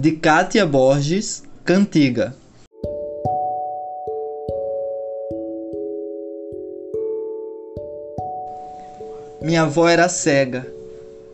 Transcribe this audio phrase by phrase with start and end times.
[0.00, 2.34] de Kátia Borges, Cantiga.
[9.42, 10.66] Minha avó era cega.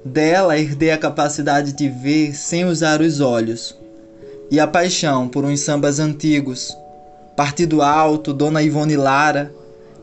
[0.05, 3.79] Dela herdei a capacidade de ver sem usar os olhos.
[4.51, 6.77] E a paixão por uns sambas antigos.
[7.37, 9.53] Partido Alto, Dona Ivone Lara.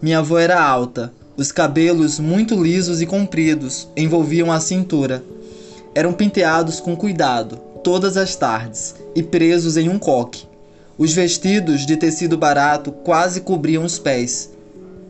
[0.02, 5.22] Minha avó era alta, os cabelos muito lisos e compridos envolviam a cintura.
[5.94, 10.48] Eram penteados com cuidado, todas as tardes, e presos em um coque.
[10.98, 14.50] Os vestidos de tecido barato quase cobriam os pés.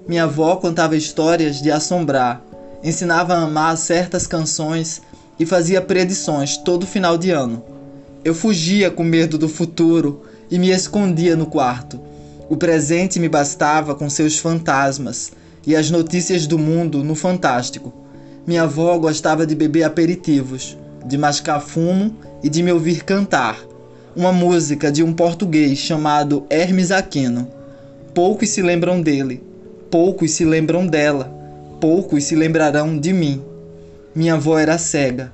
[0.08, 2.44] Minha avó contava histórias de assombrar,
[2.84, 5.02] ensinava a amar certas canções
[5.40, 7.64] e fazia predições todo final de ano.
[8.26, 12.00] Eu fugia com medo do futuro e me escondia no quarto.
[12.50, 15.32] O presente me bastava com seus fantasmas
[15.66, 17.94] e as notícias do mundo no fantástico.
[18.46, 23.58] Minha avó gostava de beber aperitivos, de mascar fumo e de me ouvir cantar.
[24.16, 27.48] Uma música de um português chamado Hermes Aquino.
[28.14, 29.44] Poucos se lembram dele,
[29.90, 31.44] poucos se lembram dela
[31.84, 33.44] poucos se lembrarão de mim.
[34.16, 35.34] Minha avó era cega.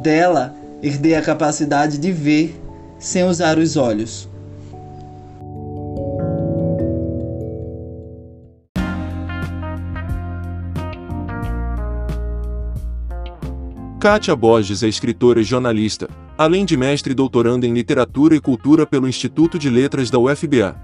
[0.00, 2.54] Dela herdei a capacidade de ver
[3.00, 4.28] sem usar os olhos.
[14.02, 18.84] Kátia Borges é escritora e jornalista, além de mestre e doutoranda em literatura e cultura
[18.84, 20.74] pelo Instituto de Letras da UFBA.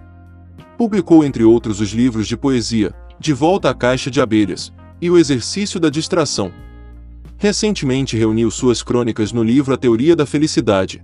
[0.76, 5.18] Publicou entre outros os livros de poesia De Volta à Caixa de Abelhas, e o
[5.18, 6.52] exercício da distração.
[7.36, 11.02] Recentemente reuniu suas crônicas no livro A Teoria da Felicidade,